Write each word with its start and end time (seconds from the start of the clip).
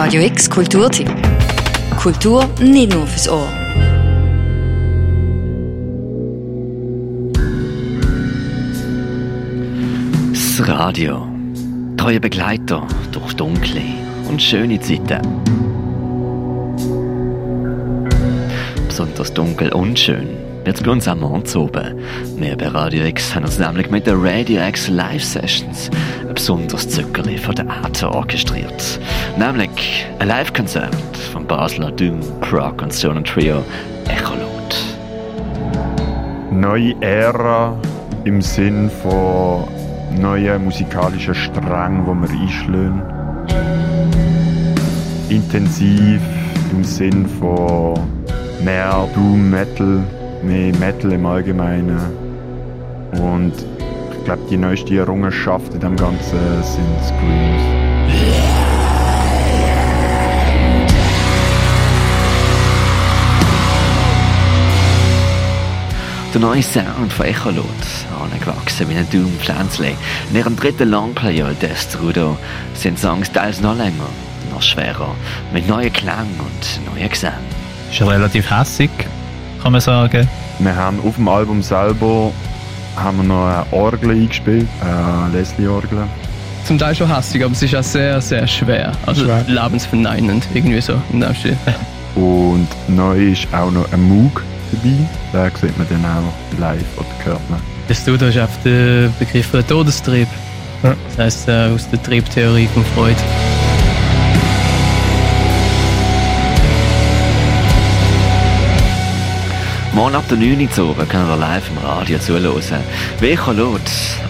Radio 0.00 0.22
X 0.22 0.48
Kulturtipp. 0.48 1.10
Kultur 2.00 2.48
nicht 2.60 2.94
nur 2.94 3.04
fürs 3.04 3.28
Ohr. 3.28 3.48
Das 10.30 10.68
Radio. 10.68 11.26
Treue 11.96 12.20
Begleiter 12.20 12.86
durch 13.10 13.34
dunkle 13.34 13.82
und 14.28 14.40
schöne 14.40 14.78
Zeiten. 14.78 15.20
Besonders 18.86 19.34
dunkel 19.34 19.72
und 19.72 19.98
schön 19.98 20.47
wird's 20.68 20.82
bei 20.82 20.90
uns 20.90 21.08
am 21.08 21.22
oben. 21.22 21.98
Wir 22.36 22.54
bei 22.54 22.68
Radio 22.68 23.06
X 23.06 23.34
haben 23.34 23.44
uns 23.44 23.58
nämlich 23.58 23.90
mit 23.90 24.06
der 24.06 24.22
Radio 24.22 24.60
X 24.68 24.88
Live 24.88 25.24
Sessions 25.24 25.88
ein 26.20 26.34
besonderes 26.34 26.86
Zückerli 26.86 27.38
von 27.38 27.54
der 27.54 27.70
Arte 27.70 28.10
orchestriert. 28.10 29.00
Nämlich 29.38 30.06
ein 30.18 30.28
Live-Konzert 30.28 30.94
vom 31.32 31.46
Basler 31.46 31.90
Doom, 31.92 32.20
Prog 32.42 32.82
und 32.82 32.92
Stone 32.92 33.22
Trio 33.22 33.64
Echolot. 34.08 34.76
Neue 36.52 36.94
Ära 37.00 37.74
im 38.24 38.42
Sinn 38.42 38.90
von 39.02 39.64
neuen 40.20 40.64
musikalischen 40.64 41.34
Strängen, 41.34 42.04
die 42.04 42.28
wir 42.28 42.40
einschlagen. 42.42 43.02
Intensiv 45.30 46.20
im 46.72 46.84
Sinn 46.84 47.26
von 47.26 47.94
mehr 48.62 49.08
Doom 49.14 49.48
Metal, 49.48 50.04
mehr 50.42 50.74
Metal 50.76 51.12
im 51.12 51.26
Allgemeinen. 51.26 52.00
Und 53.12 53.52
ich 54.12 54.24
glaube, 54.24 54.42
die 54.50 54.56
neueste 54.56 54.96
Errungenschaft 54.96 55.74
in 55.74 55.80
dem 55.80 55.96
Ganzen 55.96 56.38
sind 56.62 57.04
Screams. 57.04 57.78
Der 66.34 66.42
neue 66.42 66.62
Sound 66.62 67.10
von 67.10 67.24
Echolot, 67.24 67.64
angewachsen 68.20 68.88
wie 68.90 68.96
ein 68.96 69.08
Doom-Pflänzli. 69.10 69.94
In 70.28 70.36
ihrem 70.36 70.56
dritten 70.56 70.90
Longplayer 70.90 71.54
Destrudo 71.54 72.36
sind 72.74 72.98
Songs 72.98 73.32
teils 73.32 73.62
noch 73.62 73.74
länger, 73.74 74.10
noch 74.52 74.60
schwerer, 74.60 75.16
mit 75.54 75.66
neuen 75.66 75.90
Klängen 75.90 76.38
und 76.38 76.94
neuen 76.94 77.08
Gesängen. 77.08 77.38
Ist 77.90 78.02
relativ 78.02 78.50
hässig, 78.50 78.90
kann 79.62 79.72
man 79.72 79.80
sagen. 79.80 80.28
Wir 80.58 80.74
haben 80.76 80.98
auf 81.06 81.16
dem 81.16 81.28
Album 81.28 81.62
selber 81.62 82.32
haben 82.96 83.18
wir 83.18 83.24
noch 83.24 83.46
eine 83.46 83.64
Orgel 83.70 84.10
eingespielt, 84.10 84.66
eine 84.80 85.36
Leslie-Orgel. 85.36 86.04
Zum 86.64 86.78
Teil 86.78 86.94
schon 86.94 87.14
hässig, 87.14 87.44
aber 87.44 87.52
es 87.52 87.62
ist 87.62 87.74
auch 87.74 87.82
sehr, 87.82 88.20
sehr 88.20 88.46
schwer. 88.46 88.92
Also 89.06 89.24
Schwer. 89.24 89.44
lebensverneinend, 89.46 90.46
irgendwie 90.52 90.80
so 90.80 90.94
in 91.12 91.20
dem 91.20 91.34
Stil. 91.34 91.56
Und 92.14 92.68
neu 92.88 93.32
ist 93.32 93.46
auch 93.54 93.70
noch 93.70 93.90
ein 93.92 94.02
Moog 94.02 94.42
dabei. 94.72 95.50
Den 95.50 95.56
sieht 95.60 95.78
man 95.78 95.86
dann 95.88 96.04
auch 96.04 96.58
live 96.60 96.84
oder 96.96 97.06
hört 97.24 97.50
man. 97.50 97.60
Das 97.86 98.02
Studio 98.02 98.28
ist 98.28 98.38
auf 98.38 98.50
den 98.64 99.12
Begriff 99.18 99.50
Todestrieb. 99.66 100.28
Ja. 100.82 100.94
Das 101.08 101.18
heisst, 101.18 101.48
äh, 101.48 101.70
aus 101.74 101.88
der 101.90 102.02
Triebtheorie 102.02 102.68
von 102.74 102.84
Freud. 102.94 103.16
Morgen 109.98 110.14
ab 110.14 110.28
der 110.30 110.38
9 110.38 110.60
Uhr 110.78 110.90
oben 110.90 111.08
können 111.08 111.28
wir 111.28 111.36
live 111.36 111.68
im 111.70 111.78
Radio 111.78 112.20
zuhören. 112.20 112.84
Wie 113.18 113.30
Echolot 113.30 113.80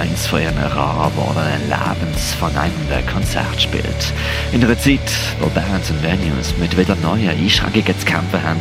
eins 0.00 0.26
von 0.26 0.42
ihren 0.42 0.58
rar 0.58 1.08
gewordenen 1.14 1.60
lebensverneinenden 1.68 3.06
Konzert 3.06 3.62
spielt. 3.62 4.12
In 4.50 4.64
einer 4.64 4.76
Zeit, 4.76 4.98
wo 5.38 5.46
Bands 5.50 5.88
und 5.88 6.02
Venues 6.02 6.58
mit 6.58 6.76
wieder 6.76 6.96
neuen 6.96 7.28
Einschränkungen 7.28 7.96
zu 7.96 8.04
kämpfen 8.04 8.42
haben, 8.42 8.58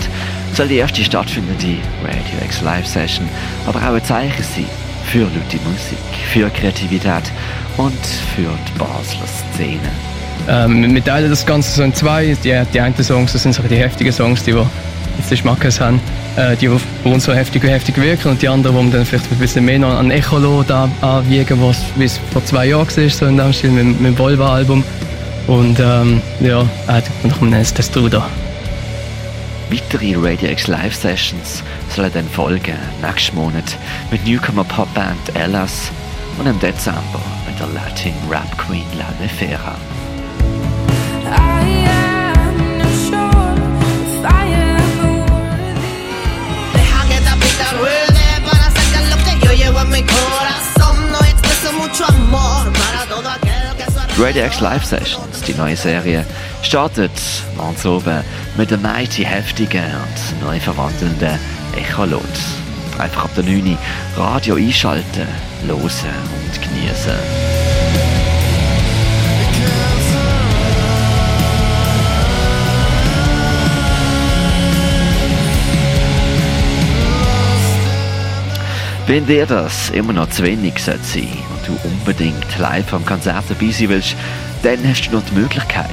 soll 0.53 0.67
die 0.67 0.75
erste 0.75 1.03
stattfindende 1.03 1.79
Radio 2.03 2.45
X 2.45 2.61
Live 2.61 2.85
Session 2.85 3.27
aber 3.65 3.79
auch 3.79 3.95
ein 3.95 4.05
Zeichen 4.05 4.43
sein 4.43 4.67
für 5.07 5.23
laute 5.23 5.57
Musik, 5.65 5.97
für 6.31 6.51
Kreativität 6.51 7.23
und 7.77 8.05
für 8.35 8.51
die 8.67 8.77
Basler 8.77 9.25
Szene. 9.55 9.89
Ähm, 10.47 10.93
wir 10.93 11.03
teilen 11.03 11.31
das 11.31 11.47
Ganze 11.47 11.71
so 11.71 11.81
in 11.81 11.95
zwei. 11.95 12.37
Die, 12.43 12.61
die 12.71 12.79
einen 12.79 13.03
Songs, 13.03 13.33
das 13.33 13.41
sind 13.41 13.53
so 13.53 13.63
die 13.63 13.77
heftigen 13.77 14.13
Songs, 14.13 14.43
die 14.43 14.53
wir 14.53 14.69
jetzt 15.17 15.31
den 15.31 15.37
Schmackes 15.37 15.81
haben, 15.81 15.99
äh, 16.37 16.55
die 16.55 16.69
auf 16.69 16.81
uns 17.03 17.25
so 17.25 17.33
heftig 17.33 17.63
und 17.63 17.69
heftig 17.69 17.97
wirken 17.97 18.29
und 18.29 18.41
die 18.41 18.47
anderen, 18.47 18.75
wo 18.75 18.81
wir 18.83 18.91
dann 18.91 19.05
vielleicht 19.05 19.31
ein 19.31 19.37
bisschen 19.37 19.65
mehr 19.65 19.79
noch 19.79 19.97
an 19.97 20.11
Echolot 20.11 20.69
an- 20.71 20.91
anwiegen, 21.01 21.61
was 21.61 21.77
wie 21.95 22.05
es 22.05 22.19
vor 22.31 22.43
zwei 22.45 22.67
Jahren 22.67 22.87
war, 22.87 23.09
so 23.09 23.25
in 23.25 23.37
dem 23.37 23.53
Stil 23.53 23.71
mit, 23.71 23.99
mit 23.99 24.11
dem 24.13 24.17
Volvo-Album. 24.17 24.83
Und 25.47 25.79
ähm, 25.79 26.21
ja, 26.39 26.61
äh, 26.87 27.01
ein 27.23 27.63
Testrudo. 27.73 28.23
Weitere 29.71 30.15
Radio 30.17 30.49
X 30.51 30.67
Live 30.67 30.95
Sessions 30.95 31.63
sollen 31.95 32.11
dann 32.13 32.27
folgen, 32.29 32.75
nächsten 33.01 33.35
Monat 33.37 33.77
mit 34.11 34.25
Newcomer 34.27 34.63
Popband 34.65 35.33
Ellas 35.33 35.89
und 36.37 36.45
im 36.45 36.59
Dezember 36.59 37.21
mit 37.47 37.57
der 37.59 37.67
Latin 37.67 38.13
Rap 38.29 38.57
Queen 38.57 38.83
La 38.97 39.05
Nefera. 39.21 39.75
Radio 54.23 54.45
X 54.45 54.59
Live 54.59 54.85
Sessions, 54.85 55.41
die 55.47 55.55
neue 55.55 55.75
Serie, 55.75 56.23
startet 56.61 57.11
morgens 57.57 57.83
oben 57.87 58.23
mit 58.55 58.69
der 58.69 58.77
mighty 58.77 59.23
heftigen 59.23 59.83
und 59.83 60.45
neu 60.45 60.59
verwandelnden 60.59 61.39
Echolot. 61.75 62.21
Einfach 62.99 63.25
ab 63.25 63.31
der 63.35 63.45
9 63.45 63.71
Uhr 63.71 63.77
Radio 64.23 64.57
einschalten, 64.57 65.27
hören 65.65 65.81
und 65.81 66.61
genießen. 66.61 67.60
Wenn 79.11 79.27
dir 79.27 79.45
das 79.45 79.89
immer 79.89 80.13
noch 80.13 80.29
zu 80.29 80.41
wenig 80.41 80.79
sollte 80.79 81.03
sein 81.03 81.37
und 81.49 81.67
du 81.67 81.77
unbedingt 81.85 82.57
live 82.57 82.93
am 82.93 83.05
Konzert 83.05 83.43
dabei 83.49 83.69
sein 83.69 83.89
willst, 83.89 84.15
dann 84.63 84.79
hast 84.87 85.01
du 85.01 85.11
noch 85.11 85.25
die 85.25 85.33
Möglichkeit. 85.33 85.89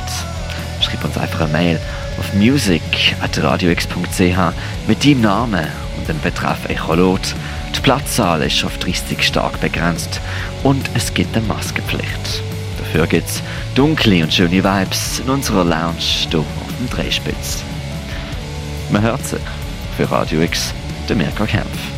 Schreib 0.81 1.05
uns 1.05 1.19
einfach 1.19 1.41
eine 1.41 1.51
Mail 1.51 1.81
auf 2.17 2.33
music.radiox.ch 2.35 4.55
mit 4.87 5.05
deinem 5.05 5.23
Namen 5.23 5.67
und 5.97 6.09
dem 6.09 6.21
Betreff 6.21 6.69
Echolot. 6.69 7.35
Die 7.75 7.81
Platzzahl 7.81 8.41
ist 8.43 8.65
auf 8.65 8.79
30 8.79 9.21
stark 9.21 9.61
begrenzt 9.61 10.21
und 10.63 10.89
es 10.95 11.13
gibt 11.13 11.37
eine 11.37 11.45
Maskenpflicht. 11.45 12.45
Dafür 12.79 13.09
gibt 13.09 13.29
es 13.29 13.43
dunkle 13.75 14.23
und 14.23 14.33
schöne 14.33 14.63
Vibes 14.63 15.19
in 15.19 15.29
unserer 15.29 15.65
Lounge 15.65 15.99
hier 15.99 16.39
auf 16.39 16.47
dem 16.79 16.89
Drehspitz. 16.89 17.65
Man 18.93 19.03
hört 19.03 19.27
sich. 19.27 19.41
Für 19.97 20.09
Radio 20.09 20.41
X, 20.41 20.73
der 21.09 21.17
Mirko 21.17 21.47
Kempf. 21.47 21.98